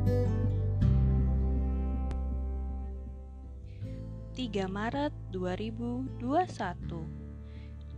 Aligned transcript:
3 0.00 0.08
Maret 4.64 5.12
2021 5.28 6.24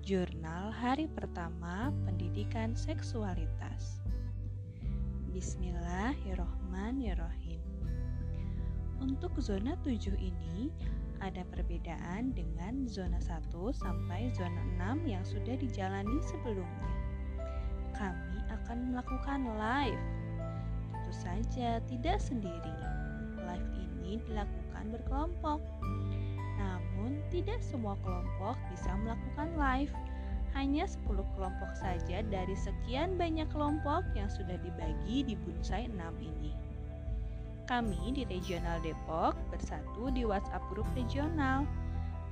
Jurnal 0.02 0.74
Hari 0.74 1.06
Pertama 1.14 1.94
Pendidikan 2.02 2.74
Seksualitas. 2.74 4.02
Bismillahirrohmanirrohim 5.30 7.62
Untuk 8.98 9.38
zona 9.38 9.78
7 9.86 10.18
ini 10.18 10.74
ada 11.22 11.46
perbedaan 11.54 12.34
dengan 12.34 12.90
zona 12.90 13.22
1 13.22 13.46
sampai 13.78 14.34
zona 14.34 14.90
6 14.98 15.06
yang 15.06 15.22
sudah 15.22 15.54
dijalani 15.54 16.18
sebelumnya. 16.26 16.94
Kami 17.94 18.42
akan 18.50 18.90
melakukan 18.90 19.46
live 19.54 20.21
saja 21.42 21.82
tidak 21.90 22.22
sendiri 22.22 22.74
Live 23.42 23.70
ini 23.74 24.22
dilakukan 24.30 24.94
berkelompok 24.94 25.58
namun, 27.02 27.18
tidak 27.34 27.58
semua 27.64 27.98
kelompok 28.06 28.54
bisa 28.70 28.94
melakukan 29.02 29.50
live. 29.58 29.90
Hanya 30.52 30.84
10 30.84 31.08
kelompok 31.34 31.70
saja 31.74 32.20
dari 32.22 32.54
sekian 32.54 33.16
banyak 33.16 33.48
kelompok 33.50 34.04
yang 34.12 34.28
sudah 34.28 34.54
dibagi 34.60 35.24
di 35.24 35.34
Bunsai 35.34 35.88
6 35.90 35.98
ini. 36.20 36.52
Kami 37.66 38.12
di 38.12 38.22
Regional 38.28 38.78
Depok 38.84 39.32
bersatu 39.48 40.12
di 40.12 40.28
WhatsApp 40.28 40.60
grup 40.70 40.86
regional. 40.92 41.64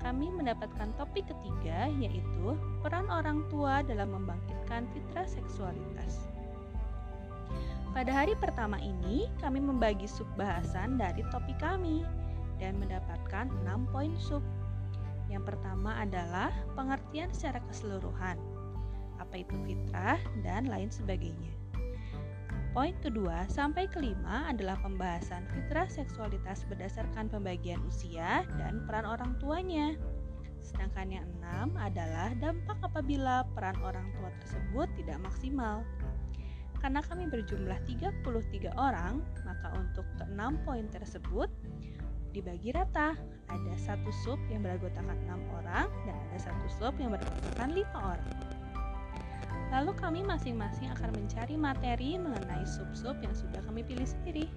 Kami 0.05 0.29
mendapatkan 0.29 0.93
topik 1.01 1.27
ketiga 1.27 1.89
yaitu 1.97 2.55
peran 2.85 3.09
orang 3.09 3.43
tua 3.49 3.81
dalam 3.81 4.13
membangkitkan 4.13 4.85
fitrah 4.93 5.25
seksualitas. 5.25 6.29
Pada 7.91 8.15
hari 8.15 8.39
pertama 8.39 8.79
ini, 8.79 9.27
kami 9.43 9.59
membagi 9.59 10.07
sub 10.07 10.31
bahasan 10.39 10.95
dari 10.95 11.27
topik 11.35 11.59
kami 11.59 12.07
dan 12.63 12.79
mendapatkan 12.79 13.51
6 13.67 13.91
poin 13.91 14.15
sub. 14.15 14.47
Yang 15.27 15.55
pertama 15.55 15.99
adalah 15.99 16.55
pengertian 16.79 17.35
secara 17.35 17.59
keseluruhan, 17.67 18.39
apa 19.19 19.43
itu 19.43 19.59
fitrah 19.67 20.23
dan 20.47 20.71
lain 20.71 20.87
sebagainya. 20.87 21.51
Poin 22.71 22.95
kedua 23.03 23.51
sampai 23.51 23.91
kelima 23.91 24.47
adalah 24.47 24.79
pembahasan 24.79 25.43
fitrah 25.51 25.91
seksualitas 25.91 26.63
berdasarkan 26.71 27.27
pembagian 27.27 27.83
usia 27.91 28.47
dan 28.55 28.87
peran 28.87 29.03
orang 29.03 29.35
tuanya. 29.43 29.99
Sedangkan 30.63 31.11
yang 31.11 31.27
enam 31.43 31.75
adalah 31.75 32.31
dampak 32.39 32.79
apabila 32.87 33.43
peran 33.59 33.75
orang 33.83 34.07
tua 34.15 34.31
tersebut 34.47 34.87
tidak 34.95 35.19
maksimal. 35.19 35.83
Karena 36.81 37.05
kami 37.05 37.29
berjumlah 37.29 37.77
33 37.85 38.73
orang, 38.81 39.21
maka 39.45 39.69
untuk 39.77 40.09
keenam 40.17 40.57
poin 40.65 40.89
tersebut 40.89 41.53
dibagi 42.33 42.73
rata. 42.73 43.15
Ada 43.51 43.75
satu 43.77 44.11
sub 44.25 44.39
yang 44.49 44.63
beranggotakan 44.63 45.19
enam 45.27 45.43
orang 45.61 45.91
dan 46.07 46.15
ada 46.15 46.39
satu 46.39 46.67
sub 46.71 46.95
yang 46.97 47.13
beranggotakan 47.13 47.69
lima 47.75 47.99
orang. 48.17 48.31
Lalu 49.71 49.93
kami 49.99 50.21
masing-masing 50.27 50.91
akan 50.99 51.15
mencari 51.15 51.55
materi 51.55 52.19
mengenai 52.19 52.67
sub-sub 52.67 53.15
yang 53.23 53.31
sudah 53.31 53.63
kami 53.63 53.87
pilih 53.87 54.07
sendiri. 54.07 54.51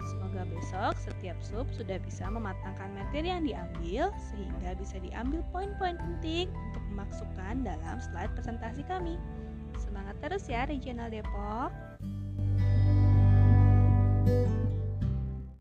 Semoga 0.00 0.44
besok 0.48 0.96
setiap 0.96 1.36
sub 1.44 1.68
sudah 1.72 2.00
bisa 2.04 2.28
mematangkan 2.28 2.88
materi 2.96 3.32
yang 3.32 3.44
diambil 3.44 4.12
sehingga 4.32 4.76
bisa 4.76 4.96
diambil 5.00 5.44
poin-poin 5.52 5.96
penting 5.96 6.48
untuk 6.72 6.84
memasukkan 6.92 7.64
dalam 7.64 7.96
slide 8.00 8.32
presentasi 8.36 8.84
kami. 8.88 9.16
Semangat 9.90 10.16
terus 10.22 10.46
ya 10.46 10.62
Regional 10.70 11.10
Depok. 11.10 11.74